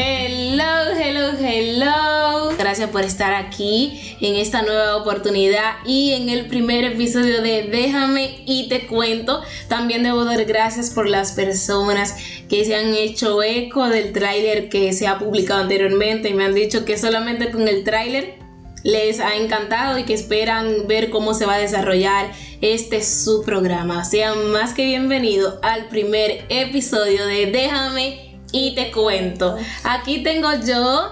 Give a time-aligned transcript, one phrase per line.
[0.00, 2.56] Hello, hello, hello.
[2.56, 8.44] Gracias por estar aquí en esta nueva oportunidad y en el primer episodio de Déjame
[8.46, 9.42] y te cuento.
[9.66, 12.14] También debo dar gracias por las personas
[12.48, 16.54] que se han hecho eco del tráiler que se ha publicado anteriormente y me han
[16.54, 18.38] dicho que solamente con el tráiler
[18.84, 22.30] les ha encantado y que esperan ver cómo se va a desarrollar
[22.60, 24.04] este su programa.
[24.04, 29.56] Sean más que bienvenidos al primer episodio de Déjame y te cuento.
[29.84, 31.10] Aquí tengo yo,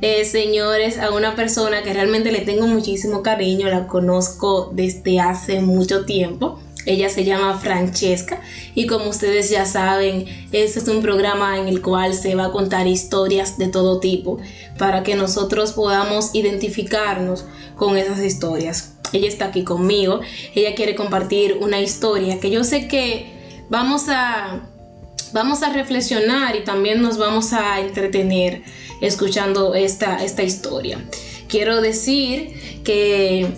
[0.00, 5.60] eh, señores, a una persona que realmente le tengo muchísimo cariño, la conozco desde hace
[5.60, 6.60] mucho tiempo.
[6.86, 8.40] Ella se llama Francesca
[8.74, 12.50] y como ustedes ya saben, este es un programa en el cual se va a
[12.50, 14.38] contar historias de todo tipo
[14.78, 17.44] para que nosotros podamos identificarnos
[17.76, 18.94] con esas historias.
[19.12, 20.20] Ella está aquí conmigo,
[20.54, 24.62] ella quiere compartir una historia que yo sé que vamos a
[25.32, 28.62] vamos a reflexionar y también nos vamos a entretener
[29.00, 30.98] escuchando esta, esta historia.
[31.48, 33.48] Quiero decir que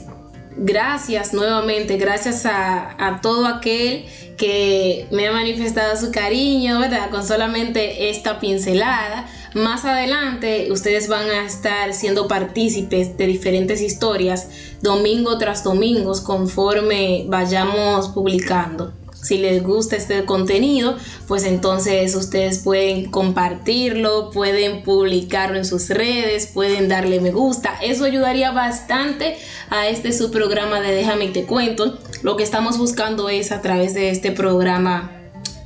[0.56, 4.04] gracias nuevamente, gracias a, todo aquel
[4.36, 7.10] que me ha manifestado su cariño, ¿verdad?
[7.10, 9.28] Con solamente esta pincelada.
[9.54, 14.48] Más adelante ustedes van a estar siendo partícipes de diferentes historias
[14.80, 18.92] domingo tras domingo conforme vayamos publicando.
[19.22, 20.96] Si les gusta este contenido,
[21.28, 27.74] pues entonces ustedes pueden compartirlo, pueden publicarlo en sus redes, pueden darle me gusta.
[27.82, 29.36] Eso ayudaría bastante
[29.68, 31.98] a este su programa de Déjame y te cuento.
[32.22, 35.16] Lo que estamos buscando es a través de este programa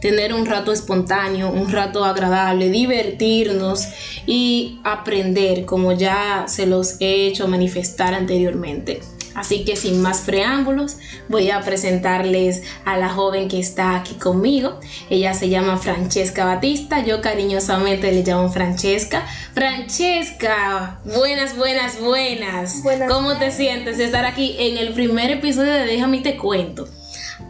[0.05, 3.87] tener un rato espontáneo, un rato agradable, divertirnos
[4.27, 9.01] y aprender como ya se los he hecho manifestar anteriormente.
[9.35, 14.79] Así que sin más preámbulos, voy a presentarles a la joven que está aquí conmigo.
[15.11, 19.27] Ella se llama Francesca Batista, yo cariñosamente le llamo Francesca.
[19.55, 22.83] Francesca, buenas, buenas, buenas.
[23.09, 26.89] ¿Cómo te sientes de estar aquí en el primer episodio de Déjame te cuento?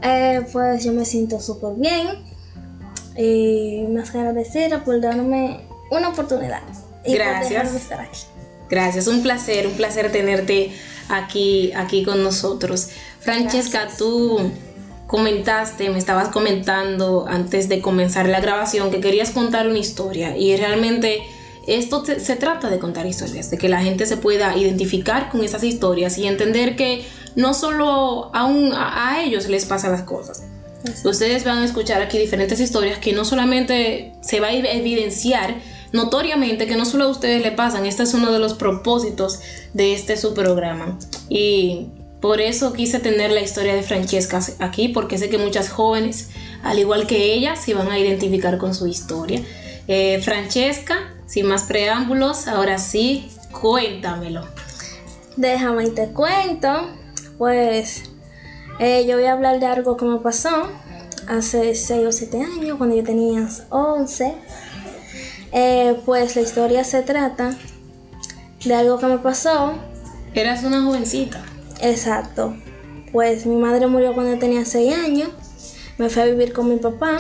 [0.02, 2.24] Eh, pues yo me siento súper bien
[3.16, 6.62] y más agradecida por darme una oportunidad.
[7.04, 7.68] Y Gracias.
[7.68, 8.20] Por estar aquí.
[8.68, 10.72] Gracias, un placer, un placer tenerte
[11.08, 12.88] aquí, aquí con nosotros.
[13.20, 14.50] Francesca, tú
[15.06, 20.56] comentaste, me estabas comentando antes de comenzar la grabación que querías contar una historia y
[20.56, 21.22] realmente
[21.66, 25.64] esto se, trata de contar historias, de que la gente se pueda identificar con esas
[25.64, 27.04] historias y entender que
[27.36, 30.42] no solo a, a ellos les pasan las cosas.
[31.04, 35.54] Ustedes van a escuchar aquí diferentes historias que no solamente se va a evidenciar
[35.94, 39.38] notoriamente que no solo a ustedes le pasan, este es uno de los propósitos
[39.74, 40.98] de este su programa.
[41.28, 41.86] Y
[42.20, 46.30] por eso quise tener la historia de Francesca aquí, porque sé que muchas jóvenes,
[46.64, 49.40] al igual que ella, se van a identificar con su historia.
[49.86, 54.44] Eh, Francesca, sin más preámbulos, ahora sí, cuéntamelo.
[55.36, 56.88] Déjame y te cuento.
[57.38, 58.02] Pues
[58.80, 60.68] eh, yo voy a hablar de algo que me pasó
[61.28, 64.34] hace 6 o 7 años, cuando yo tenía 11.
[65.56, 67.54] Eh, pues la historia se trata
[68.64, 69.74] de algo que me pasó.
[70.34, 71.40] Eras una jovencita.
[71.80, 72.56] Exacto.
[73.12, 75.30] Pues mi madre murió cuando tenía 6 años.
[75.96, 77.18] Me fui a vivir con mi papá.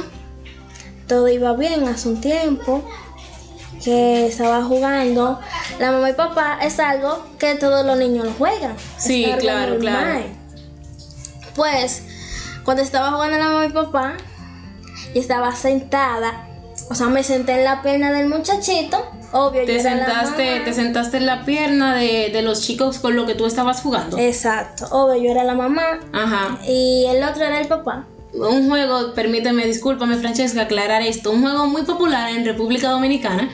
[1.06, 2.82] Todo iba bien hace un tiempo
[3.84, 5.38] que estaba jugando.
[5.78, 8.74] La mamá y papá es algo que todos los niños lo juegan.
[8.98, 10.24] Sí, claro, claro.
[11.54, 12.02] Pues
[12.64, 14.16] cuando estaba jugando la mamá y papá,
[15.14, 16.48] y estaba sentada
[16.90, 19.04] o sea, me senté en la pierna del muchachito.
[19.32, 23.46] Obvio, te sentaste, te sentaste en la pierna de, los chicos con lo que tú
[23.46, 24.18] estabas jugando.
[24.18, 24.86] Exacto.
[24.90, 26.00] Obvio, yo era la mamá.
[26.12, 26.58] Ajá.
[26.66, 28.06] Y el otro era el papá.
[28.34, 33.48] Un juego, permíteme, discúlpame Francesca, aclarar esto, un juego muy popular en República Dominicana,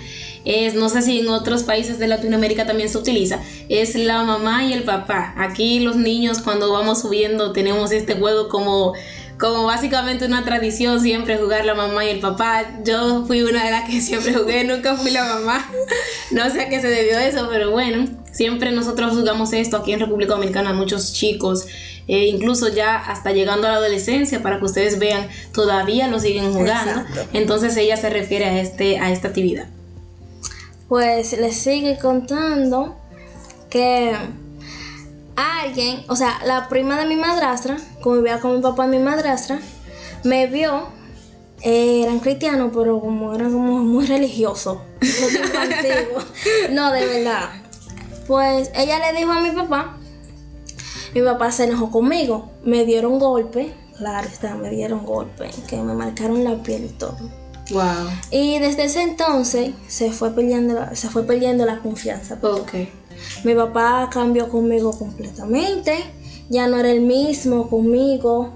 [0.47, 4.65] es, no sé si en otros países de Latinoamérica también se utiliza, es la mamá
[4.65, 5.35] y el papá.
[5.37, 8.95] Aquí los niños cuando vamos subiendo tenemos este juego como
[9.41, 12.63] como básicamente una tradición siempre jugar la mamá y el papá.
[12.85, 15.69] Yo fui una de las que siempre jugué, nunca fui la mamá.
[16.31, 19.99] No sé a qué se debió eso, pero bueno, siempre nosotros jugamos esto aquí en
[19.99, 21.67] República Dominicana, muchos chicos,
[22.07, 26.53] eh, incluso ya hasta llegando a la adolescencia, para que ustedes vean, todavía lo siguen
[26.53, 27.03] jugando.
[27.33, 29.67] Entonces ella se refiere a, este, a esta actividad.
[30.89, 32.97] Pues les sigue contando
[33.69, 34.15] que
[35.41, 38.99] alguien, o sea, la prima de mi madrastra, como vivía con mi papá y mi
[38.99, 39.59] madrastra,
[40.25, 40.89] me vio,
[41.63, 44.79] eh, eran cristianos, pero como eran como muy religiosos,
[46.71, 47.51] no, de verdad.
[48.27, 49.97] Pues ella le dijo a mi papá,
[51.15, 55.95] mi papá se enojó conmigo, me dieron golpe, claro está, me dieron golpe, que me
[55.95, 57.17] marcaron la piel y todo.
[57.71, 58.11] Wow.
[58.31, 62.37] Y desde ese entonces se fue perdiendo, la- se fue perdiendo la confianza.
[62.43, 62.73] Ok.
[63.45, 65.97] Mi papá cambió conmigo completamente,
[66.49, 68.53] ya no era el mismo conmigo.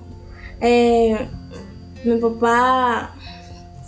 [0.60, 1.28] Eh,
[2.04, 3.14] mi papá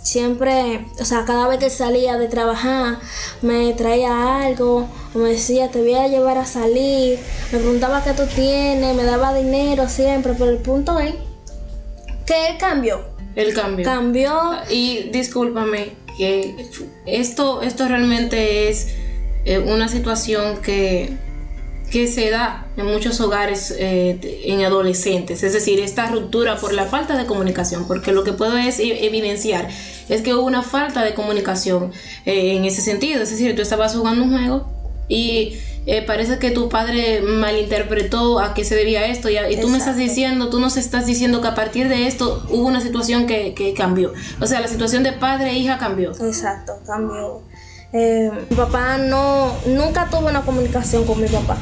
[0.07, 2.99] siempre, o sea, cada vez que salía de trabajar,
[3.41, 7.19] me traía algo, o me decía, te voy a llevar a salir,
[7.51, 11.13] me preguntaba qué tú tienes, me daba dinero siempre, pero el punto es
[12.25, 13.01] que él cambió,
[13.35, 13.85] El cambio.
[13.85, 14.33] cambió,
[14.69, 16.55] Y discúlpame, que
[17.05, 18.87] esto, esto realmente es
[19.47, 21.13] eh, una situación que,
[21.91, 26.85] que se da en muchos hogares eh, en adolescentes, es decir, esta ruptura por la
[26.85, 29.67] falta de comunicación, porque lo que puedo es e- evidenciar
[30.09, 31.91] es que hubo una falta de comunicación
[32.25, 34.67] eh, en ese sentido, es decir, tú estabas jugando un juego
[35.09, 39.55] y eh, parece que tu padre malinterpretó a qué se debía esto y, a- y
[39.59, 42.81] tú me estás diciendo, tú nos estás diciendo que a partir de esto hubo una
[42.81, 44.11] situación que, que cambió,
[44.41, 46.11] o sea, la situación de padre e hija cambió.
[46.11, 47.43] Exacto, cambió.
[47.99, 51.57] Eh, mi papá no, nunca tuvo una comunicación con mi papá.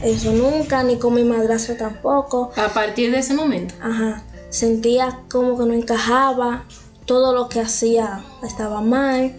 [0.00, 2.52] Eso nunca, ni con mi madrastra tampoco.
[2.56, 3.74] A partir de ese momento.
[3.82, 4.22] Ajá.
[4.48, 6.64] Sentía como que no encajaba.
[7.04, 9.36] Todo lo que hacía estaba mal.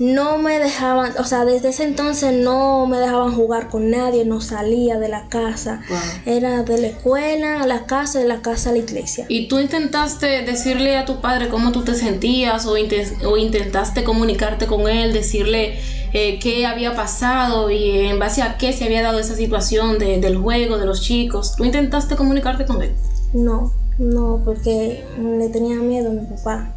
[0.00, 4.40] No me dejaban, o sea, desde ese entonces no me dejaban jugar con nadie, no
[4.40, 5.82] salía de la casa.
[5.88, 5.98] Wow.
[6.26, 9.26] Era de la escuela a la casa, de la casa a la iglesia.
[9.28, 14.02] ¿Y tú intentaste decirle a tu padre cómo tú te sentías o, inten- o intentaste
[14.02, 15.78] comunicarte con él, decirle
[16.12, 20.18] eh, qué había pasado y en base a qué se había dado esa situación de-
[20.18, 21.54] del juego, de los chicos?
[21.56, 22.92] ¿Tú intentaste comunicarte con él?
[23.32, 26.73] No, no, porque le tenía miedo a mi papá.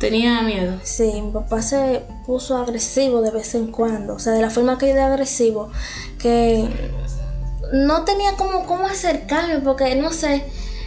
[0.00, 0.78] Tenía miedo.
[0.82, 4.78] Sí, mi papá se puso agresivo de vez en cuando, o sea, de la forma
[4.78, 5.70] que de agresivo,
[6.18, 6.66] que
[7.74, 10.42] no tenía como cómo acercarme, porque no sé,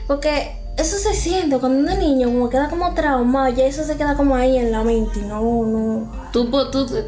[0.08, 3.98] porque eso se siente cuando uno es niño, como queda como traumado, ya eso se
[3.98, 6.12] queda como ahí en la mente, y no, no.
[6.32, 6.50] Tú,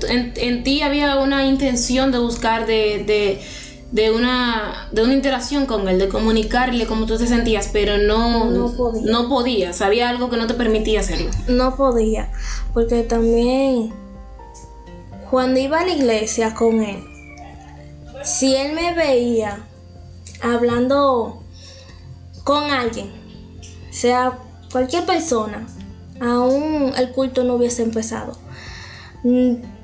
[0.07, 3.41] en, en ti había una intención de buscar de, de,
[3.91, 8.45] de una, de una interacción con él, de comunicarle cómo tú te sentías, pero no,
[8.45, 9.11] No podía.
[9.11, 9.81] no podías.
[9.81, 11.29] Había algo que no te permitía hacerlo.
[11.47, 12.31] No podía,
[12.73, 13.93] porque también
[15.29, 17.03] cuando iba a la iglesia con él,
[18.23, 19.59] si él me veía
[20.41, 21.43] hablando
[22.43, 23.11] con alguien,
[23.91, 24.39] sea
[24.71, 25.65] cualquier persona,
[26.19, 28.38] aún el culto no hubiese empezado,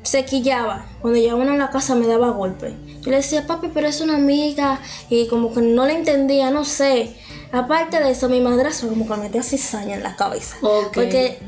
[0.03, 0.85] se quillaba.
[1.01, 2.75] Cuando llegaban a la casa me daba golpe.
[3.01, 4.79] Yo le decía, papi, pero es una amiga.
[5.09, 7.15] Y como que no le entendía, no sé.
[7.51, 10.55] Aparte de eso, mi madrastra como que me metía cizaña en la cabeza.
[10.61, 10.93] Ok.
[10.93, 11.39] Porque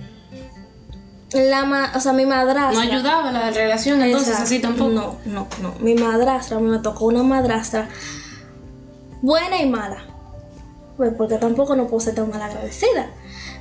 [1.34, 2.72] la ma o sea, mi madrastra.
[2.74, 4.46] No ayudaba la relación, entonces Exacto.
[4.46, 4.92] así tampoco.
[4.92, 5.76] No, no, no.
[5.80, 7.90] Mi madrastra, me tocó una madrastra
[9.22, 10.04] buena y mala.
[10.98, 13.10] Pues porque tampoco no puedo ser tan mal agradecida.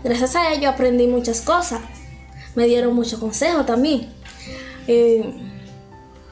[0.05, 1.81] Gracias a ello aprendí muchas cosas.
[2.55, 4.13] Me dieron muchos consejos también.
[4.87, 5.25] Eh,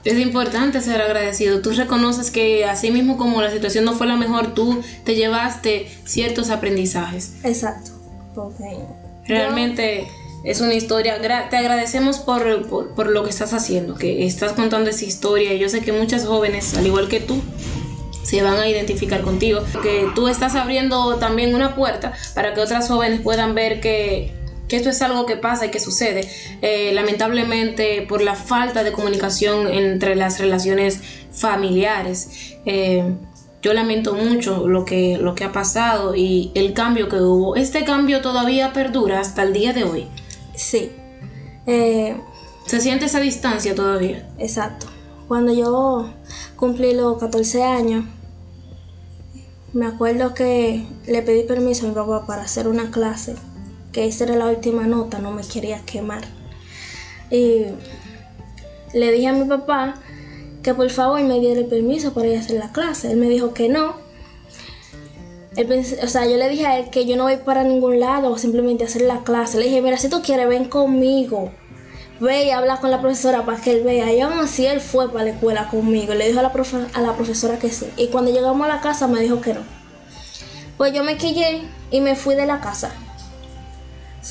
[0.03, 1.61] Es importante ser agradecido.
[1.61, 5.87] Tú reconoces que así mismo como la situación no fue la mejor, tú te llevaste
[6.05, 7.33] ciertos aprendizajes.
[7.43, 7.91] exacto.
[8.33, 8.77] Porque
[9.27, 10.07] Realmente
[10.43, 11.19] es una historia.
[11.49, 15.53] te agradecemos por, por, por lo que estás haciendo, que estás contando esa historia.
[15.53, 17.39] Yo sé que muchas jóvenes, al igual que tú,
[18.23, 19.61] se van a identificar contigo.
[19.83, 24.31] Que tú estás abriendo también una puerta para que otras jóvenes puedan ver que,
[24.71, 26.25] que esto es algo que pasa y que sucede.
[26.61, 31.01] Eh, lamentablemente, por la falta de comunicación entre las relaciones
[31.33, 32.55] familiares.
[32.65, 33.03] Eh,
[33.61, 37.57] yo lamento mucho lo que, lo que ha pasado y el cambio que hubo.
[37.57, 40.07] Este cambio todavía perdura hasta el día de hoy.
[40.55, 40.93] sí.
[41.67, 42.15] Eh,
[42.65, 44.25] Se siente esa distancia todavía.
[44.39, 44.87] Exacto.
[45.27, 46.13] Cuando yo
[46.55, 48.05] cumplí los 14 años,
[49.73, 53.35] me acuerdo que le pedí permiso a mi papá para hacer una clase,
[53.91, 56.21] que esa era la última nota, no me quería quemar.
[57.29, 57.65] Y
[58.93, 59.95] le dije a mi papá
[60.63, 63.11] que por favor me diera el permiso para ir a hacer la clase.
[63.11, 63.95] Él me dijo que no.
[66.03, 68.83] O sea, yo le dije a él que yo no voy para ningún lado, simplemente
[68.83, 69.57] a hacer la clase.
[69.57, 71.51] Le dije, mira, si tú quieres, ven conmigo
[72.21, 74.13] ve y habla con la profesora para que él vea.
[74.13, 76.13] Y aún así él fue para la escuela conmigo.
[76.13, 76.53] Le dijo a la,
[76.93, 77.87] a la profesora que sí.
[77.97, 79.61] Y cuando llegamos a la casa me dijo que no.
[80.77, 82.91] Pues yo me quillé y me fui de la casa.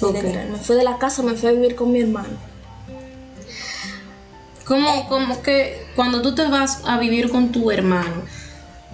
[0.00, 0.14] Ok.
[0.14, 2.50] literal, Me fui de la casa, me fui a vivir con mi hermano.
[4.64, 8.23] ¿Cómo, cómo que cuando tú te vas a vivir con tu hermano,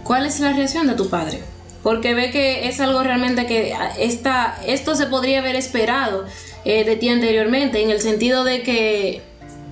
[0.05, 1.43] cuál es la reacción de tu padre?
[1.83, 6.25] Porque ve que es algo realmente que esta, esto se podría haber esperado
[6.65, 9.23] eh, de ti anteriormente, en el sentido de que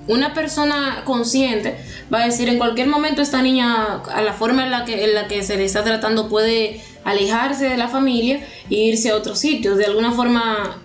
[0.07, 1.77] una persona consciente
[2.13, 5.15] va a decir en cualquier momento esta niña, a la forma en la que, en
[5.15, 9.35] la que se le está tratando, puede alejarse de la familia e irse a otro
[9.35, 9.75] sitio.
[9.75, 10.83] De alguna forma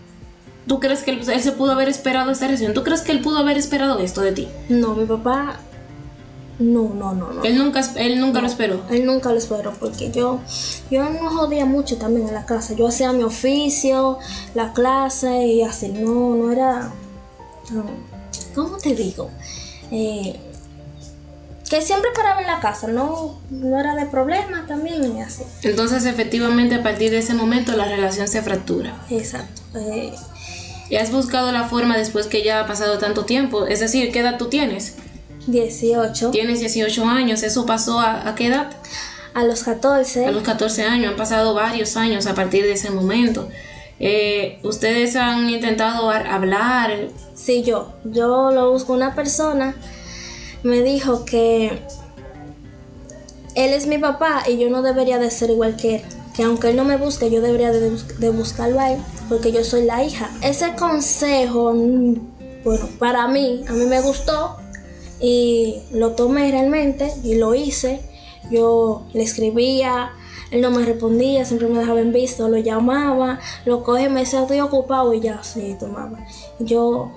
[0.67, 2.73] ¿Tú crees que él, él se pudo haber esperado esta reacción?
[2.73, 4.47] ¿Tú crees que él pudo haber esperado esto de ti?
[4.69, 5.59] No, mi papá.
[6.59, 7.43] No, no, no, no.
[7.43, 8.81] Él nunca, él nunca lo esperó.
[8.89, 10.39] Él nunca lo esperó porque yo,
[10.91, 12.73] yo no jodía mucho también en la casa.
[12.73, 14.19] Yo hacía mi oficio,
[14.53, 15.87] la clase y así.
[15.87, 16.91] No, no era.
[17.71, 17.85] no.
[18.53, 19.29] ¿Cómo te digo?
[19.89, 20.37] Eh,
[21.69, 25.43] que siempre paraba en la casa, no, no era de problema también y así.
[25.61, 28.99] Entonces, efectivamente, a partir de ese momento la relación se fractura.
[29.09, 29.61] Exacto.
[29.75, 30.13] Eh,
[30.89, 33.67] ¿Y has buscado la forma después que ya ha pasado tanto tiempo?
[33.67, 34.95] Es decir, ¿qué edad tú tienes?
[35.47, 36.31] 18.
[36.31, 38.71] Tienes 18 años, ¿eso pasó a, a qué edad?
[39.33, 40.25] A los 14.
[40.25, 43.47] A los 14 años, han pasado varios años a partir de ese momento.
[43.99, 47.09] Eh, ¿Ustedes han intentado hablar?
[47.35, 47.93] Sí, yo.
[48.05, 49.75] Yo lo busco una persona.
[50.63, 51.79] Me dijo que
[53.55, 56.01] él es mi papá y yo no debería de ser igual que él.
[56.39, 59.51] Que aunque él no me busque, yo debería de, bus- de buscarlo a él porque
[59.51, 60.31] yo soy la hija.
[60.41, 62.13] Ese consejo, mm,
[62.63, 64.55] bueno, para mí, a mí me gustó
[65.19, 67.99] y lo tomé realmente y lo hice.
[68.49, 70.11] Yo le escribía,
[70.49, 74.39] él no me respondía, siempre me dejaba en visto, lo llamaba, lo cogía, me decía
[74.43, 76.25] estoy ocupado y ya, sí, tomaba.
[76.59, 77.11] Yo,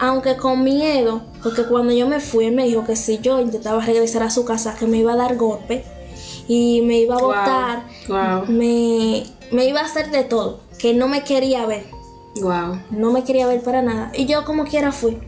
[0.00, 3.84] aunque con miedo, porque cuando yo me fui, él me dijo que si yo intentaba
[3.84, 5.84] regresar a su casa, que me iba a dar golpe
[6.48, 11.06] y me iba a botar, Wow, me, me iba a hacer de todo, que no
[11.06, 11.84] me quería ver,
[12.40, 12.80] wow.
[12.90, 14.10] no me quería ver para nada.
[14.14, 15.18] Y yo como quiera fui.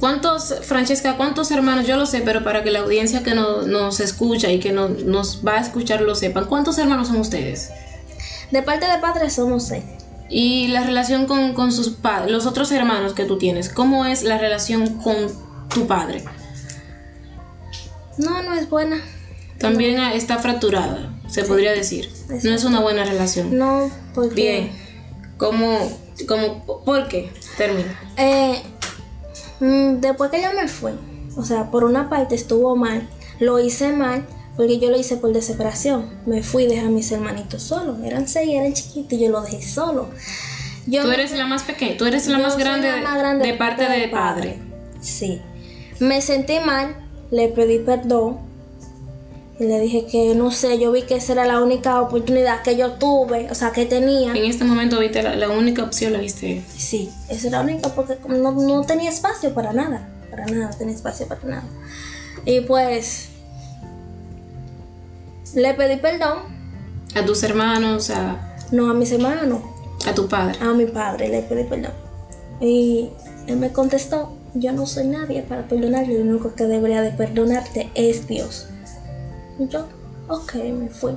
[0.00, 1.86] ¿Cuántos, Francesca, cuántos hermanos?
[1.86, 4.88] Yo lo sé, pero para que la audiencia que no- nos escucha y que no-
[4.88, 7.70] nos va a escuchar lo sepan, ¿cuántos hermanos son ustedes?
[8.50, 9.84] De parte de padre somos seis.
[10.28, 14.24] Y la relación con, con sus padres, los otros hermanos que tú tienes, ¿cómo es
[14.24, 15.14] la relación con
[15.72, 16.24] tu padre?
[18.18, 19.00] No, no es buena.
[19.68, 22.10] También está fracturada, se podría decir.
[22.42, 23.56] No es una buena relación.
[23.58, 24.34] No, porque...
[24.34, 24.70] Bien.
[25.36, 25.78] ¿Cómo,
[26.28, 27.30] cómo, por qué?
[27.56, 27.98] Termina.
[28.16, 28.62] Eh,
[29.60, 30.92] mm, después que yo me fui,
[31.36, 33.08] o sea, por una parte estuvo mal,
[33.40, 34.24] lo hice mal,
[34.56, 36.10] porque yo lo hice por desesperación.
[36.26, 37.98] Me fui dejé a mis hermanitos solos.
[38.04, 40.06] Eran seis, eran chiquitos y yo los dejé solos.
[40.86, 43.18] Yo Tú me- eres la más pequeña, tú eres la yo más grande, la más
[43.18, 44.58] grande de parte de padre.
[45.00, 45.40] Sí.
[45.98, 46.94] Me sentí mal,
[47.32, 48.38] le pedí perdón
[49.58, 52.76] y le dije que no sé, yo vi que esa era la única oportunidad que
[52.76, 54.32] yo tuve, o sea, que tenía.
[54.32, 56.62] En este momento viste la, la única opción la viste.
[56.76, 60.76] Sí, esa era la única porque no, no tenía espacio para nada, para nada, no
[60.76, 61.64] tenía espacio para nada.
[62.44, 63.28] Y pues
[65.54, 66.38] le pedí perdón,
[67.14, 69.60] A tus hermanos, a, no a mis hermanos,
[70.04, 70.58] a tu padre.
[70.60, 71.92] a mi padre le pedí perdón.
[72.60, 73.10] Y
[73.46, 77.90] él me contestó, yo no soy nadie para perdonarle, lo único que debería de perdonarte
[77.94, 78.66] es Dios.
[79.58, 79.86] Yo,
[80.28, 81.12] ok, me fui.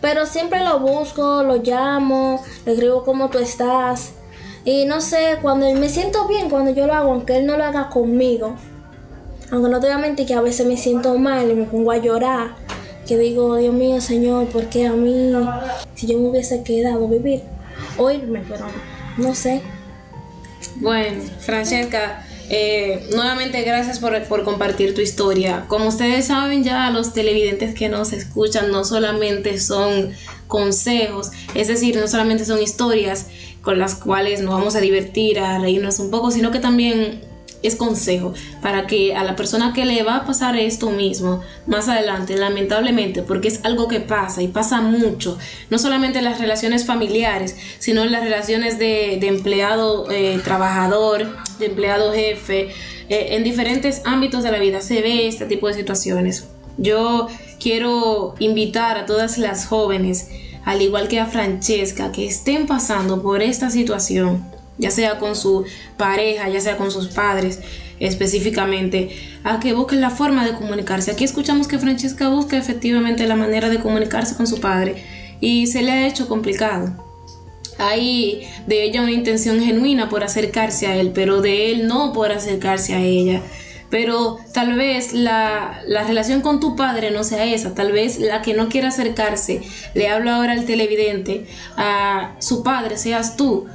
[0.00, 4.12] Pero siempre lo busco, lo llamo, le escribo cómo tú estás.
[4.64, 7.64] Y no sé, cuando me siento bien cuando yo lo hago, aunque él no lo
[7.64, 8.56] haga conmigo.
[9.52, 11.98] Aunque no te voy a que a veces me siento mal y me pongo a
[11.98, 12.56] llorar.
[13.06, 15.32] Que digo, Dios mío, Señor, ¿por qué a mí?
[15.94, 17.42] Si yo me hubiese quedado vivir,
[17.96, 18.64] oírme, pero
[19.16, 19.62] no sé.
[20.76, 25.64] Bueno, Francesca, eh, nuevamente gracias por, por compartir tu historia.
[25.68, 30.12] Como ustedes saben ya, los televidentes que nos escuchan no solamente son
[30.46, 33.26] consejos, es decir, no solamente son historias
[33.62, 37.20] con las cuales nos vamos a divertir, a reírnos un poco, sino que también
[37.62, 41.88] es consejo para que a la persona que le va a pasar esto mismo más
[41.88, 45.38] adelante, lamentablemente, porque es algo que pasa y pasa mucho,
[45.70, 51.66] no solamente en las relaciones familiares, sino en las relaciones de, empleado eh, trabajador, de
[51.66, 52.68] empleado jefe,
[53.08, 56.48] eh, en diferentes ámbitos de la vida se ve este tipo de situaciones.
[56.78, 60.28] Yo quiero invitar a todas las jóvenes,
[60.64, 64.44] al igual que a Francesca, que estén pasando por esta situación,
[64.78, 65.64] ya sea con su
[65.96, 67.60] pareja, ya sea con sus padres
[67.98, 71.10] específicamente, a que busquen la forma de comunicarse.
[71.10, 75.02] Aquí escuchamos que Francesca busca efectivamente la manera de comunicarse con su padre
[75.40, 76.92] y se le ha hecho complicado.
[77.78, 82.32] Hay de ella una intención genuina por acercarse a él, pero de él no por
[82.32, 83.42] acercarse a ella.
[83.90, 88.42] Pero tal vez la, la relación con tu padre no sea esa, tal vez la
[88.42, 89.62] que no quiere acercarse,
[89.94, 93.66] le habla ahora al televidente, a su padre seas tú,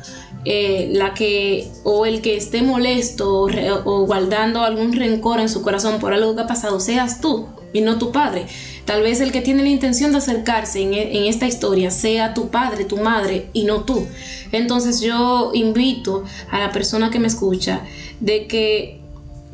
[0.46, 5.50] eh, la que o el que esté molesto o, re- o guardando algún rencor en
[5.50, 8.46] su corazón por algo que ha pasado, seas tú y no tu padre.
[8.86, 12.34] Tal vez el que tiene la intención de acercarse en, e- en esta historia sea
[12.34, 14.06] tu padre, tu madre y no tú.
[14.52, 17.84] Entonces yo invito a la persona que me escucha
[18.20, 18.98] de que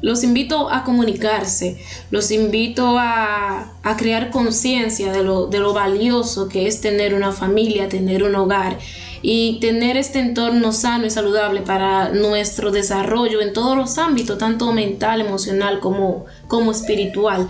[0.01, 1.75] los invito a comunicarse,
[2.11, 7.31] los invito a, a crear conciencia de lo, de lo valioso que es tener una
[7.31, 8.77] familia, tener un hogar
[9.21, 14.71] y tener este entorno sano y saludable para nuestro desarrollo en todos los ámbitos, tanto
[14.71, 17.47] mental, emocional como, como espiritual.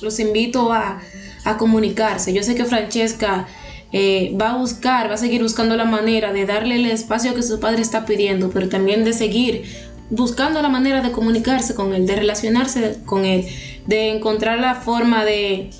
[0.00, 1.00] Los invito a,
[1.44, 2.32] a comunicarse.
[2.32, 3.46] Yo sé que Francesca
[3.92, 7.42] eh, va a buscar, va a seguir buscando la manera de darle el espacio que
[7.42, 9.64] su padre está pidiendo, pero también de seguir
[10.10, 13.46] buscando la manera de comunicarse con él, de relacionarse con él,
[13.86, 15.70] de encontrar la forma de,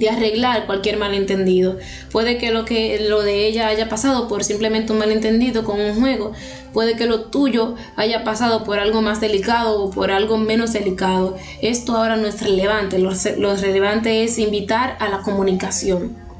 [0.00, 1.78] de arreglar cualquier malentendido.
[2.10, 6.00] Puede que lo que lo de ella haya pasado por simplemente un malentendido con un
[6.00, 6.32] juego,
[6.72, 11.36] puede que lo tuyo haya pasado por algo más delicado o por algo menos delicado.
[11.62, 16.30] Esto ahora no es relevante, lo relevante es invitar a la comunicación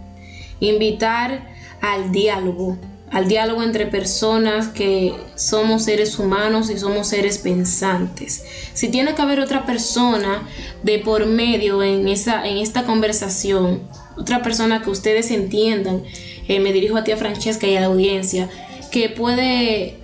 [0.61, 1.49] invitar
[1.81, 2.77] al diálogo,
[3.11, 8.45] al diálogo entre personas que somos seres humanos y somos seres pensantes.
[8.73, 10.47] Si tiene que haber otra persona
[10.83, 13.83] de por medio en, esa, en esta conversación,
[14.17, 16.05] otra persona que ustedes entiendan,
[16.47, 18.49] eh, me dirijo a ti, a Francesca, y a la audiencia,
[18.93, 20.00] que puede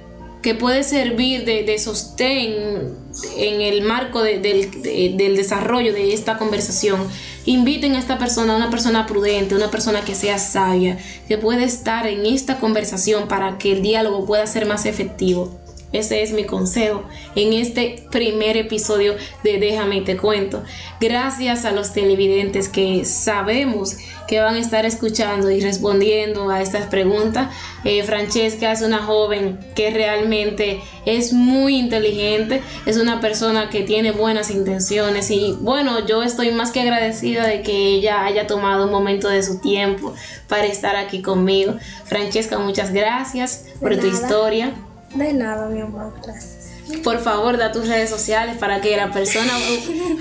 [0.47, 2.95] que puede servir de, sostén
[3.37, 7.09] en el marco del desarrollo de esta conversación.
[7.47, 12.07] Inviten a esta persona, una persona prudente, una persona que sea sabia, que pueda estar
[12.07, 15.66] en esta conversación para que el diálogo pueda ser más efectivo.
[15.97, 20.63] Ese es mi consejo en este primer episodio de Déjame y te cuento.
[21.01, 23.97] Gracias a los televidentes que sabemos
[24.29, 27.55] que van a estar escuchando y respondiendo a estas preguntas.
[27.85, 34.11] Eh, Francesca es una joven que realmente es muy inteligente, es una persona que tiene
[34.11, 38.91] buenas intenciones y bueno, yo estoy más que agradecida de que ella haya tomado un
[38.91, 40.15] momento de su tiempo
[40.49, 41.77] para estar aquí conmigo.
[42.05, 44.73] Francesca, muchas gracias por tu historia.
[45.15, 46.67] De nada, mi amor, gracias.
[47.03, 49.53] Por favor, da tus redes sociales para que la persona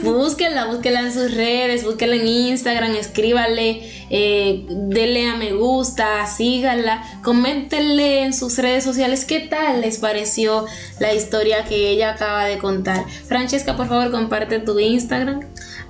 [0.04, 7.04] búsquela, búsquela en sus redes, búsquela en Instagram, escríbale, eh, dele a me gusta, síganla,
[7.24, 10.65] coméntenle en sus redes sociales qué tal les pareció
[11.00, 13.06] la historia que ella acaba de contar.
[13.27, 15.42] Francesca, por favor, comparte tu Instagram.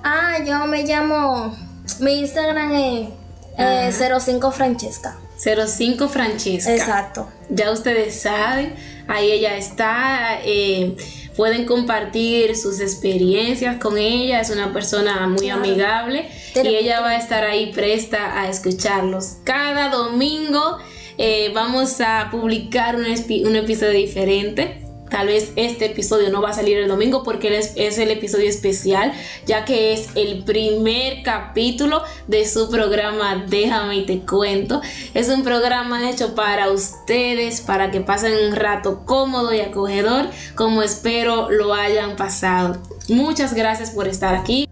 [0.02, 1.56] Ah, yo me llamo,
[2.00, 2.72] mi Instagram
[3.56, 5.16] es 05 Francesca.
[5.54, 6.74] 05 Francesca.
[6.74, 7.28] Exacto.
[7.48, 8.74] Ya ustedes saben,
[9.06, 10.40] ahí ella está.
[10.44, 10.96] Eh,
[11.36, 14.40] pueden compartir sus experiencias con ella.
[14.40, 19.36] Es una persona muy amigable y ella va a estar ahí presta a escucharlos.
[19.44, 20.78] Cada domingo
[21.18, 24.85] eh, vamos a publicar un, un episodio diferente.
[25.10, 29.12] Tal vez este episodio no va a salir el domingo porque es, el episodio especial,
[29.46, 34.80] ya que es el primer capítulo de su programa Déjame y te cuento.
[35.14, 40.82] Es un programa hecho para ustedes, para que pasen un rato cómodo y acogedor, como
[40.82, 42.78] espero lo hayan pasado.
[43.08, 44.66] Muchas gracias por estar aquí.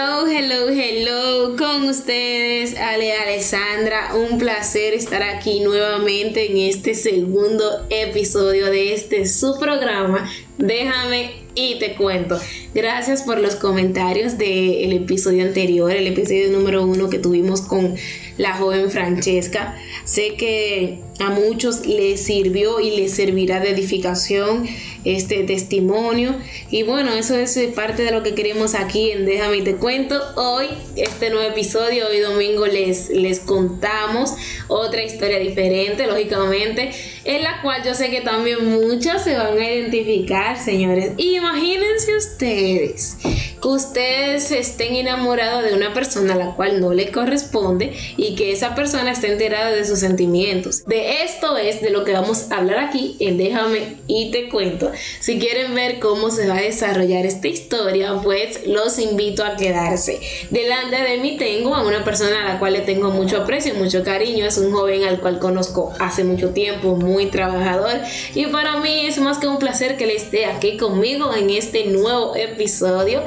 [0.00, 4.14] Hello, hello, hello con ustedes, Ale Alessandra.
[4.14, 10.30] Un placer estar aquí nuevamente en este segundo episodio de este su programa.
[10.56, 12.38] Déjame y te cuento.
[12.72, 17.96] Gracias por los comentarios del episodio anterior, el episodio número uno que tuvimos con
[18.36, 19.76] la joven Francesca.
[20.04, 24.68] Sé que a muchos les sirvió y les servirá de edificación
[25.04, 26.36] este testimonio.
[26.70, 30.20] Y bueno, eso es parte de lo que queremos aquí en Déjame y te cuento.
[30.36, 34.34] Hoy, este nuevo episodio, hoy domingo les, les contamos
[34.68, 36.92] otra historia diferente, lógicamente,
[37.28, 41.12] en la cual yo sé que también muchos se van a identificar, señores.
[41.18, 43.18] Imagínense ustedes
[43.60, 48.52] que ustedes estén enamorados de una persona a la cual no le corresponde y que
[48.52, 50.84] esa persona esté enterada de sus sentimientos.
[50.86, 54.90] De esto es de lo que vamos a hablar aquí en Déjame y te cuento.
[55.20, 60.20] Si quieren ver cómo se va a desarrollar esta historia, pues los invito a quedarse.
[60.50, 64.02] Delante de mí tengo a una persona a la cual le tengo mucho aprecio, mucho
[64.02, 64.46] cariño.
[64.46, 68.00] Es un joven al cual conozco hace mucho tiempo, trabajador.
[68.34, 71.86] Y para mí es más que un placer que le esté aquí conmigo en este
[71.86, 73.22] nuevo episodio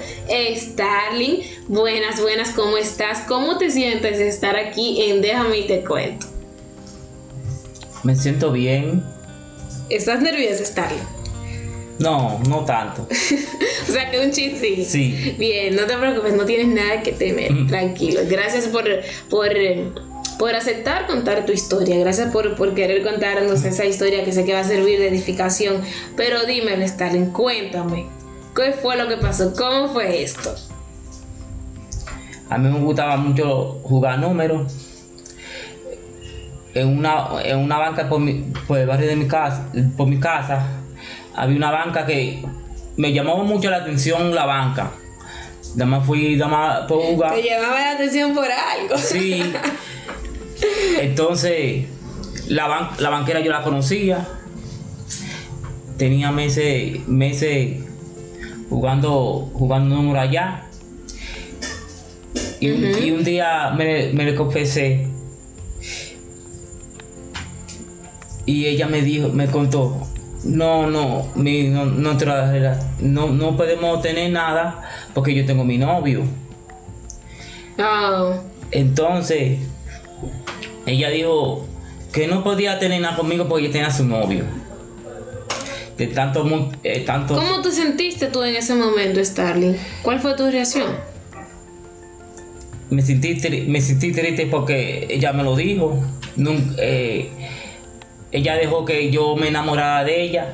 [0.56, 1.42] Starling.
[1.68, 3.20] Buenas, buenas, ¿cómo estás?
[3.28, 6.28] ¿Cómo te sientes de estar aquí en Déjame y te cuento?
[8.04, 9.04] Me siento bien.
[9.90, 11.22] ¿Estás nerviosa, Starling?
[12.02, 13.08] No, no tanto.
[13.90, 14.84] o sea que un chiste.
[14.86, 15.36] Sí.
[15.38, 17.68] Bien, no te preocupes, no tienes nada que temer.
[17.68, 18.22] Tranquilo.
[18.28, 18.86] Gracias por,
[19.30, 19.50] por,
[20.38, 21.98] por aceptar contar tu historia.
[22.00, 25.82] Gracias por, por querer contarnos esa historia que sé que va a servir de edificación.
[26.16, 28.08] Pero dime, Stalin, cuéntame.
[28.56, 29.54] ¿Qué fue lo que pasó?
[29.56, 30.54] ¿Cómo fue esto?
[32.50, 34.74] A mí me gustaba mucho jugar números.
[36.74, 40.20] En una, en una banca por, mi, por el barrio de mi casa, por mi
[40.20, 40.68] casa,
[41.36, 42.44] había una banca que
[42.98, 44.92] me llamó mucho la atención la banca.
[45.76, 47.36] Nada más fui, nada más por jugar.
[47.36, 48.98] Te llamaba la atención por algo.
[48.98, 49.42] Sí.
[51.00, 51.86] Entonces,
[52.48, 54.28] la, ban- la banquera yo la conocía.
[55.98, 57.78] Tenía meses, meses
[58.70, 60.66] jugando, jugando número allá.
[62.60, 65.08] Y, un- y un día me, me le confesé.
[68.46, 70.08] Y ella me dijo, me contó,
[70.44, 76.24] no, no, mi, no, no, no podemos tener nada porque yo tengo mi novio.
[77.80, 78.36] Oh.
[78.72, 79.60] Entonces,
[80.86, 81.66] ella dijo
[82.14, 84.44] que no podía tener nada conmigo porque ella tenía a su novio.
[85.98, 86.46] De tanto,
[86.84, 87.36] eh, tanto.
[87.36, 89.76] ¿Cómo te sentiste tú en ese momento, Starling?
[90.02, 90.96] ¿Cuál fue tu reacción?
[92.90, 93.36] Me sentí,
[93.68, 96.04] me sentí triste porque ella me lo dijo.
[96.38, 97.30] Nun- eh,
[98.32, 100.54] ella dejó que yo me enamorara de ella.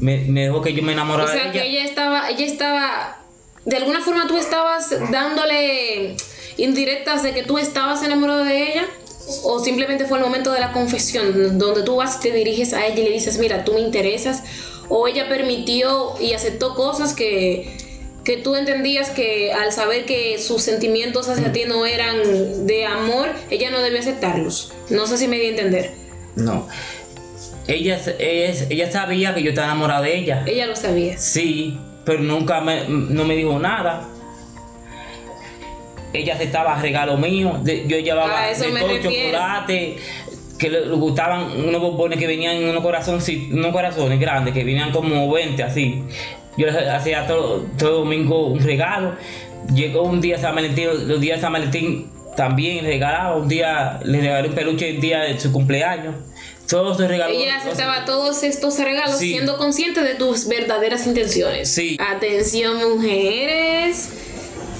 [0.00, 1.80] Me, me dejó que yo me O enamorara sea, de que ella.
[1.80, 3.15] ella estaba, ella estaba,
[3.66, 6.16] de alguna forma tú estabas dándole
[6.56, 8.86] indirectas de que tú estabas enamorado de ella.
[9.42, 12.86] O simplemente fue el momento de la confesión, donde tú vas y te diriges a
[12.86, 14.44] ella y le dices, mira, tú me interesas.
[14.88, 17.76] O ella permitió y aceptó cosas que,
[18.24, 23.30] que tú entendías que al saber que sus sentimientos hacia ti no eran de amor,
[23.50, 24.72] ella no debió aceptarlos.
[24.90, 25.90] No sé si me di a entender.
[26.36, 26.68] No.
[27.66, 30.44] Ella, es- ella sabía que yo estaba enamorado de ella.
[30.46, 31.18] Ella lo sabía.
[31.18, 31.76] Sí,
[32.06, 34.08] pero nunca me, no me dijo nada.
[36.12, 37.62] Ella aceptaba regalos míos.
[37.64, 39.96] de- yo llevaba A eso de todo chocolate.
[40.58, 44.64] Que le, le gustaban unos bombones que venían en unos corazones, unos corazones grandes, que
[44.64, 46.02] venían como 20 así.
[46.56, 49.12] Yo les hacía todo, todo domingo un regalo.
[49.74, 53.36] Llegó un día San Valentín, los días de San Valentín también regalaba.
[53.36, 56.14] Un día le regalé un peluche el día de su cumpleaños.
[56.68, 57.36] Todos los regalos.
[57.36, 59.30] Ella aceptaba todos estos regalos Sí.
[59.30, 61.70] siendo consciente de tus verdaderas intenciones.
[61.70, 61.96] Sí.
[62.00, 64.08] Atención mujeres,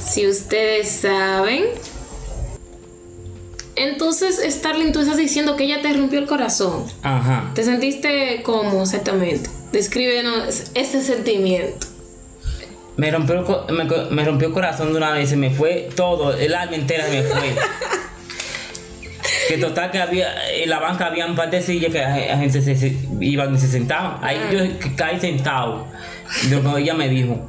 [0.05, 1.65] si ustedes saben.
[3.77, 6.85] Entonces, Starling, tú estás diciendo que ella te rompió el corazón.
[7.03, 7.51] Ajá.
[7.55, 9.51] ¿Te sentiste cómo exactamente?
[9.73, 11.87] Descríbenos ese sentimiento.
[12.97, 16.55] Me rompió, me, me rompió el corazón de una vez, se me fue todo, el
[16.55, 17.55] alma entera me fue.
[19.49, 22.61] que total que había, en la banca había un par de sillas que la gente
[22.63, 24.19] se, se- iban y se sentaban.
[24.23, 24.59] Ahí yo
[24.97, 25.87] caí sentado,
[26.51, 27.49] lo que ella me dijo.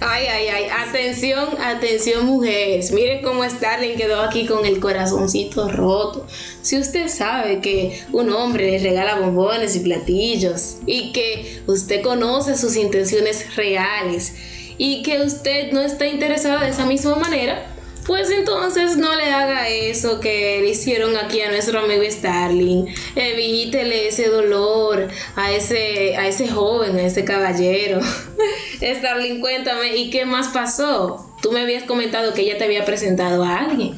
[0.00, 0.64] Ay, ay, ay.
[0.88, 2.92] Atención, atención, mujeres.
[2.92, 6.26] Miren cómo Starling quedó aquí con el corazoncito roto.
[6.62, 12.56] Si usted sabe que un hombre le regala bombones y platillos y que usted conoce
[12.56, 14.34] sus intenciones reales
[14.78, 17.66] y que usted no está interesada de esa misma manera,
[18.08, 22.86] pues entonces no le haga eso que le hicieron aquí a nuestro amigo Starling.
[23.14, 28.00] Evítele ese dolor a ese, a ese joven, a ese caballero.
[28.80, 31.34] Starling, cuéntame, ¿y qué más pasó?
[31.42, 33.94] Tú me habías comentado que ella te había presentado a alguien.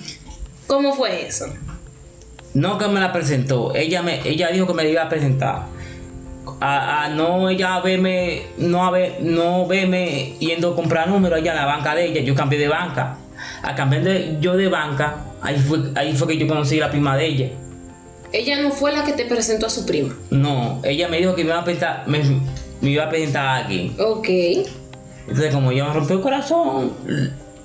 [0.66, 1.46] ¿Cómo fue eso?
[2.53, 5.66] No que me la presentó, ella me, ella dijo que me la iba a presentar.
[6.61, 11.59] A, no ella verme, no a ver, no verme yendo a comprar números allá en
[11.59, 13.16] la banca de ella, yo cambié de banca.
[13.62, 16.90] A cambiar de, yo de banca, ahí fue, ahí fue que yo conocí a la
[16.90, 17.49] prima de ella.
[18.33, 20.14] Ella no fue la que te presentó a su prima.
[20.31, 22.23] No, ella me dijo que me iba a presentar, me,
[22.81, 23.94] me iba a presentar a alguien.
[23.99, 24.29] Ok.
[25.29, 26.92] Entonces como ella me rompió el corazón,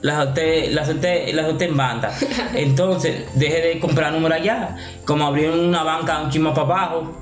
[0.02, 2.16] la solté, la solté, la solté en banda.
[2.54, 4.76] Entonces dejé de comprar números allá.
[5.06, 7.14] Como abrieron una banca un chisme para abajo,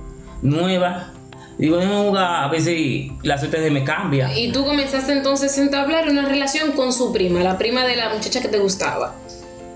[0.42, 1.13] nueva.
[1.58, 1.78] Digo,
[2.18, 4.38] a ver si la suerte se me cambia.
[4.38, 8.10] Y tú comenzaste entonces a entablar una relación con su prima, la prima de la
[8.14, 9.16] muchacha que te gustaba.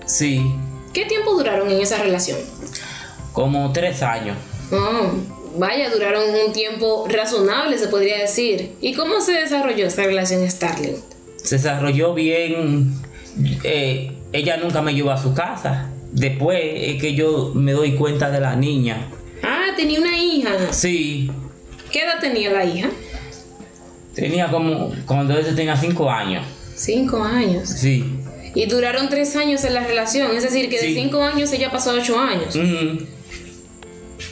[0.06, 0.42] Sí,
[0.92, 2.38] ¿Qué tiempo duraron en esa relación?
[3.32, 4.36] como tres años.
[4.72, 5.10] Oh,
[5.56, 8.72] vaya, duraron un tiempo razonable, se podría decir.
[8.80, 10.96] ¿Y cómo se desarrolló esta relación Starling?
[11.36, 12.94] Se desarrolló bien.
[13.62, 15.88] eh, ella nunca me llevó a su casa.
[16.10, 19.08] Después es que yo me doy cuenta de la niña.
[19.44, 20.72] Ah, tenía una hija.
[20.72, 21.30] Sí,
[21.92, 22.90] ¿Qué edad tenía la hija?
[24.14, 26.44] tenía como, cuando ella tenía cinco años.
[26.74, 27.68] Cinco años.
[27.68, 28.18] Sí.
[28.54, 31.90] Y duraron tres años en la relación, es decir, que de cinco años ella pasó
[31.92, 32.56] a ocho años.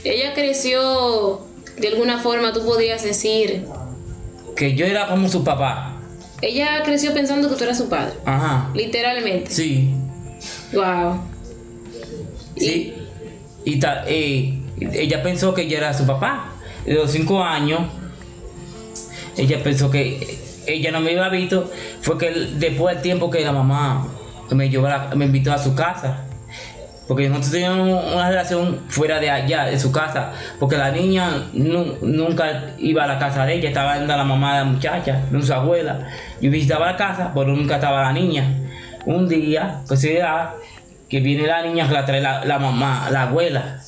[0.03, 1.47] Ella creció,
[1.79, 3.65] de alguna forma tú podrías decir,
[4.57, 6.01] Que yo era como su papá.
[6.43, 8.71] ella creció pensando que tú eras su padre, Ajá.
[8.75, 9.51] literalmente.
[9.53, 9.91] Sí.
[10.73, 11.21] Wow.
[12.57, 12.95] Sí.
[13.65, 16.53] Y ta- eh, ella pensó que yo era su papá.
[16.87, 17.81] De los cinco años,
[19.37, 21.71] ella pensó que ella no me iba visto.
[22.01, 24.07] Fue que después del tiempo que la mamá
[24.51, 26.23] me, llevó la- me invitó a su casa.
[27.09, 30.33] Porque nosotros teníamos una relación fuera de allá, de su casa.
[30.59, 34.55] Porque la niña nu- nunca iba a la casa de ella, estaba en la mamá
[34.55, 36.09] de la muchacha, de su abuela.
[36.41, 38.45] Yo visitaba la casa, pero nunca estaba la niña.
[39.05, 40.57] Un día, pues se da
[41.09, 43.81] que viene la niña que la, la mamá, la abuela.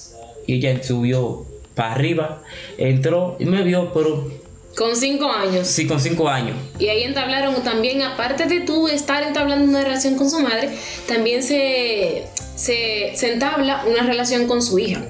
[0.47, 1.45] Y ella subió
[1.79, 2.43] para arriba,
[2.77, 4.29] entró y me vio, pero
[4.77, 5.67] Con cinco años.
[5.69, 6.57] sí, con cinco años.
[6.81, 10.71] Y ahí entablaron también, aparte de tú estar entablando una relación con su madre,
[11.07, 12.25] también se,
[12.57, 15.01] se, se entabla una relación con su hija.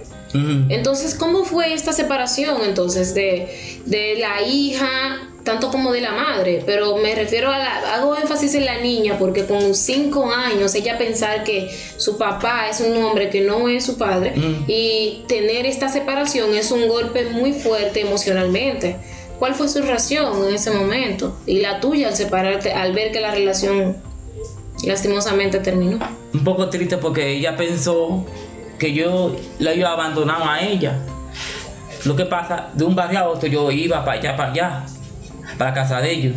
[0.69, 3.49] Entonces, ¿cómo fue esta separación entonces de,
[3.87, 6.63] de la hija, tanto como de la madre?
[6.67, 10.99] Pero me refiero a la, hago énfasis en la niña porque con cinco años ella
[10.99, 14.65] pensar que su papá es un hombre que no es su padre Mm.
[14.69, 18.97] y tener esta separación es un golpe muy fuerte emocionalmente.
[19.39, 21.35] ¿Cuál fue su reacción en ese momento?
[21.47, 23.97] Y la tuya al separarte, al ver que la relación
[24.85, 25.99] lastimosamente terminó.
[26.35, 28.25] un poco triste porque ella pensó
[28.79, 30.99] que yo la iba a abandonar a ella.
[32.05, 34.87] Lo que pasa, de un barrio a otro yo iba para allá, para allá,
[35.59, 36.35] para casa de ellos.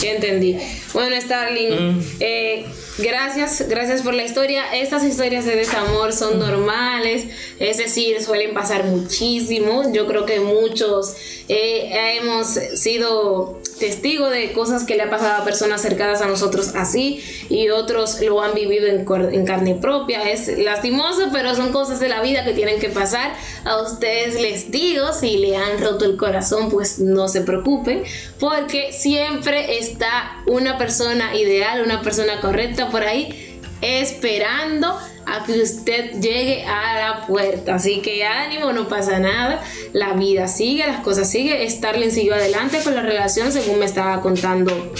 [0.00, 0.56] Ya entendí.
[0.92, 2.02] Bueno, Starling, Mm.
[2.20, 2.64] eh,
[2.98, 4.62] gracias, gracias por la historia.
[4.72, 7.24] Estas historias de desamor son normales,
[7.58, 9.92] es decir, suelen pasar muchísimo.
[9.92, 11.16] Yo creo que muchos
[11.48, 16.74] eh, hemos sido testigos de cosas que le ha pasado a personas cercanas a nosotros
[16.76, 20.30] así y otros lo han vivido en, en carne propia.
[20.30, 23.32] Es lastimoso, pero son cosas de la vida que tienen que pasar.
[23.64, 28.04] A ustedes les digo, si le han roto el corazón, pues no se preocupen,
[28.38, 33.46] porque siempre está una persona ideal, una persona correcta por ahí
[33.80, 34.98] esperando
[35.30, 37.76] a que usted llegue a la puerta.
[37.76, 39.62] Así que ánimo, no pasa nada.
[39.92, 41.68] La vida sigue, las cosas siguen.
[41.70, 44.92] Starling siguió adelante con la relación según me estaba contando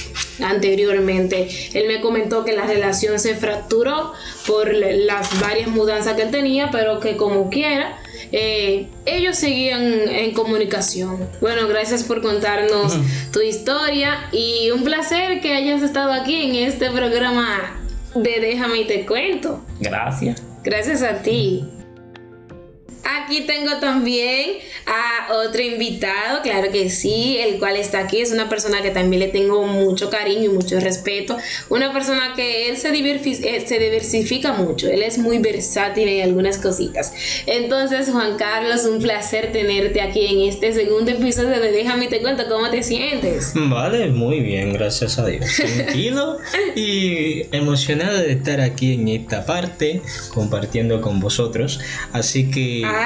[0.42, 1.48] anteriormente.
[1.74, 4.12] Él me comentó que la relación se fracturó
[4.46, 7.98] por las varias mudanzas que él tenía, pero que como quiera,
[8.32, 11.28] eh, ellos seguían en comunicación.
[11.40, 12.96] Bueno, gracias por contarnos
[13.32, 17.79] tu historia y un placer que hayas estado aquí en este programa
[18.14, 19.60] de Déjame y te cuento.
[19.80, 20.42] Gracias.
[20.62, 21.64] Gracias a ti.
[23.18, 28.20] Aquí tengo también a otro invitado, claro que sí, el cual está aquí.
[28.20, 31.36] Es una persona que también le tengo mucho cariño y mucho respeto.
[31.68, 34.88] Una persona que él se, eh, se diversifica mucho.
[34.88, 37.12] Él es muy versátil en algunas cositas.
[37.46, 42.20] Entonces, Juan Carlos, un placer tenerte aquí en este segundo episodio de Déjame y te
[42.20, 43.52] cuento cómo te sientes.
[43.54, 45.46] Vale, muy bien, gracias a Dios.
[45.56, 46.38] Tranquilo
[46.76, 51.80] y emocionado de estar aquí en esta parte compartiendo con vosotros.
[52.12, 52.99] Así que, Ah,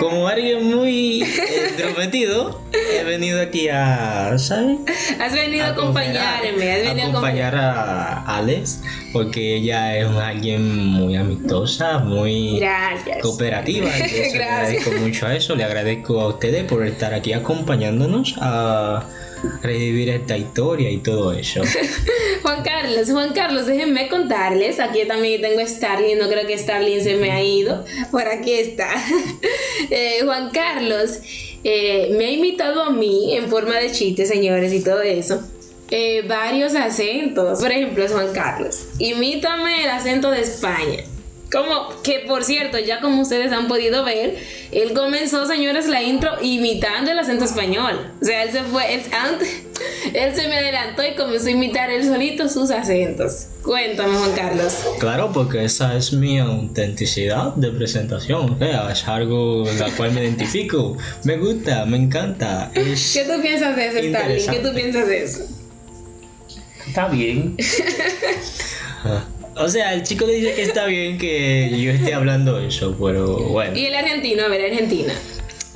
[0.00, 1.22] como alguien muy
[1.70, 4.78] entrometido, he venido aquí a, ¿sabes?
[5.18, 8.80] has venido a acompañarme, has venido a acompañar a Alex,
[9.12, 13.18] porque ella es alguien muy amistosa, muy Gracias.
[13.22, 13.86] cooperativa.
[13.94, 14.52] entonces le Gracias.
[14.52, 15.54] agradezco mucho a eso.
[15.56, 19.04] Le agradezco a ustedes por estar aquí acompañándonos a
[19.62, 21.62] revivir esta historia y todo eso.
[22.42, 24.80] Juan Carlos, Juan Carlos, déjenme contarles.
[24.80, 27.84] Aquí también tengo a Starling, no creo que Starling se me ha ido.
[28.10, 28.88] Por aquí está.
[29.90, 31.18] Eh, Juan Carlos
[31.62, 35.40] eh, me ha invitado a mí en forma de chiste, señores, y todo eso.
[35.90, 37.60] eh, varios acentos.
[37.60, 38.86] Por ejemplo, Juan Carlos.
[38.98, 41.04] Imítame el acento de España.
[41.52, 44.36] Como que por cierto, ya como ustedes han podido ver,
[44.72, 48.12] él comenzó, señores, la intro imitando el acento español.
[48.20, 49.62] O sea, él se fue, él, antes,
[50.12, 53.46] él se me adelantó y comenzó a imitar él solito sus acentos.
[53.62, 54.74] Cuéntame, Juan Carlos.
[54.98, 58.50] Claro, porque esa es mi autenticidad de presentación.
[58.54, 60.96] O sea, es algo en la cual me identifico.
[61.22, 62.72] Me gusta, me encanta.
[62.74, 64.50] Es- ¿Qué tú piensas de eso, Starling?
[64.50, 65.44] ¿Qué tú piensas de eso?
[66.88, 67.56] Está bien.
[69.58, 73.76] O sea, el chico dice que está bien que yo esté hablando eso, pero bueno.
[73.76, 75.14] Y el argentino, a ver, Argentina.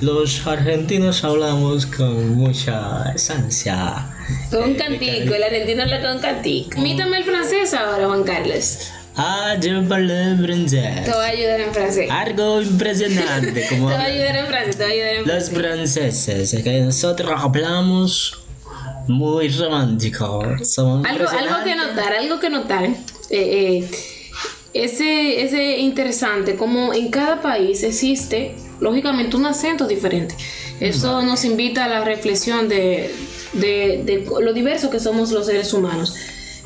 [0.00, 4.06] Los argentinos hablamos con mucha esencia.
[4.50, 6.78] Con un Eh, cantico, el argentino habla con un cantico.
[6.78, 8.78] Imítame el francés ahora, Juan Carlos.
[9.16, 11.04] Ah, je parle francés.
[11.04, 12.10] Te voy a ayudar en francés.
[12.10, 15.50] Algo impresionante, Te como voy a ayudar en francés, te voy a ayudar en los
[15.50, 15.58] francés.
[16.24, 18.38] franceses, es que nosotros hablamos
[19.08, 20.42] muy romántico.
[20.64, 22.88] Somos Algo, algo que notar, algo que notar.
[23.30, 23.90] Eh, eh,
[24.72, 30.34] ese, ese interesante, como en cada país existe, lógicamente, un acento diferente.
[30.80, 33.10] Eso nos invita a la reflexión de,
[33.54, 36.14] de, de lo diverso que somos los seres humanos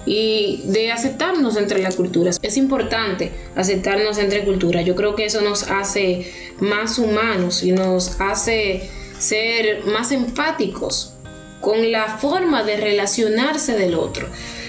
[0.06, 2.38] y de aceptarnos entre las culturas.
[2.42, 4.84] Es importante aceptarnos entre culturas.
[4.84, 11.14] Yo creo que eso nos hace más humanos y nos hace ser más empáticos
[11.60, 14.28] con la forma de relacionarse del otro.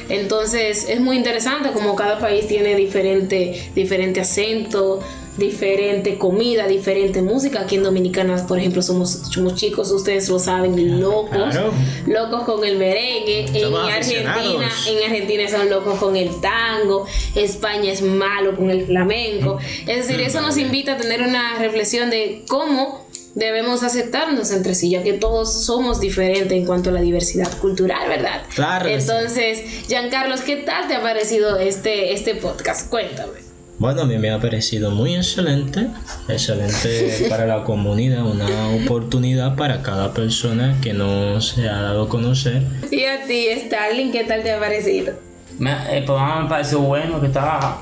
[0.09, 5.01] Entonces es muy interesante como cada país tiene diferente, diferente acento,
[5.37, 7.61] diferente comida, diferente música.
[7.61, 11.73] Aquí en Dominicana, por ejemplo, somos, somos chicos, ustedes lo saben, locos, Claro.
[12.07, 13.45] locos con el merengue.
[13.53, 17.05] En Argentina, en Argentina son locos con el tango.
[17.35, 19.57] España es malo con el flamenco.
[19.87, 23.04] Es decir, eso nos invita a tener una reflexión de cómo
[23.35, 28.07] debemos aceptarnos entre sí, ya que todos somos diferentes en cuanto a la diversidad cultural,
[28.09, 28.41] ¿verdad?
[28.55, 28.87] Claro.
[28.89, 32.89] Entonces, Giancarlos, ¿qué tal te ha parecido este, este podcast?
[32.89, 33.45] Cuéntame.
[33.77, 35.87] Bueno, a mí me ha parecido muy excelente,
[36.29, 42.09] excelente para la comunidad, una oportunidad para cada persona que no se ha dado a
[42.09, 42.63] conocer.
[42.89, 45.13] Y a ti, Starling, ¿qué tal te ha parecido?
[45.59, 47.81] Me- el programa me pareció bueno, que estaba.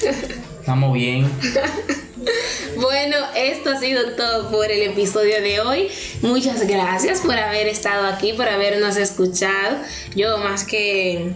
[0.60, 1.30] Estamos bien.
[2.76, 5.88] Bueno, esto ha sido todo por el episodio de hoy.
[6.22, 9.78] Muchas gracias por haber estado aquí, por habernos escuchado.
[10.14, 11.34] Yo más que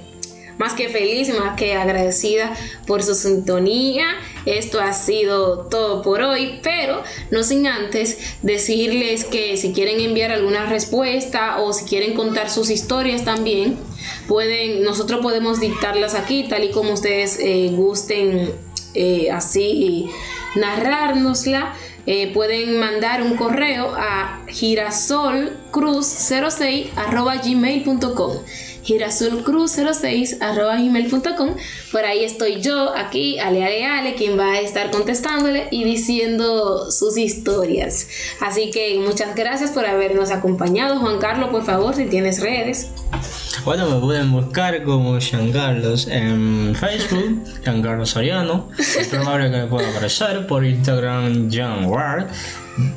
[0.59, 2.55] más que feliz y más que agradecida
[2.87, 4.05] por su sintonía.
[4.47, 10.31] Esto ha sido todo por hoy, pero no sin antes decirles que si quieren enviar
[10.31, 13.77] alguna respuesta o si quieren contar sus historias también,
[14.29, 18.53] pueden, nosotros podemos dictarlas aquí, tal y como ustedes eh, gusten
[18.95, 20.11] eh, así
[20.55, 21.75] narrárnosla.
[22.05, 28.39] Eh, pueden mandar un correo a girasolcruz06 arroba gmail.com
[28.83, 31.55] girasolcruz06 arroba gmail.com
[31.93, 36.91] por ahí estoy yo aquí Ale Ale Ale quien va a estar contestándole y diciendo
[36.91, 38.09] sus historias.
[38.41, 40.99] Así que muchas gracias por habernos acompañado.
[40.99, 42.91] Juan Carlos por favor si tienes redes
[43.65, 48.69] Bueno, me pueden buscar como Giancarlos en Facebook, Giancarlos Soriano.
[48.79, 51.49] Es probable que me pueda aparecer por Instagram,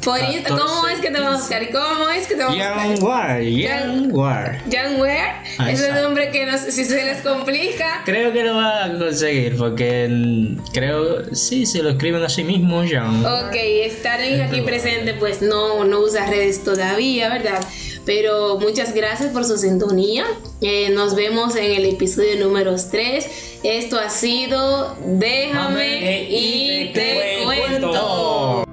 [0.04, 1.70] por Insta- ¿cómo es que te vamos a buscar?
[1.72, 3.42] ¿cómo es que te vamos a buscar?
[3.42, 4.62] Gianwar, Gianwar.
[4.72, 6.02] Jan Ahí ese está.
[6.02, 8.02] nombre que nos- si se les complica.
[8.06, 13.26] Creo que lo va a conseguir porque creo, sí, se lo escriben así mismo, Jan.
[13.26, 17.60] Ok, estar aquí presente, pues no, no usa redes todavía, ¿verdad?
[18.06, 20.26] Pero muchas gracias por su sintonía.
[20.62, 23.60] Eh, nos vemos en el episodio número 3.
[23.64, 28.65] Esto ha sido Déjame, y, te, cuento.